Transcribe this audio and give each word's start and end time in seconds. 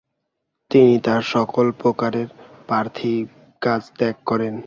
তিনি 0.71 0.93
তার 0.99 1.21
সকল 1.33 1.65
প্রকারের 1.81 2.27
পার্থিব 2.67 3.23
কাজ 3.61 3.81
ত্যাগ 3.97 4.15
করেন। 4.25 4.53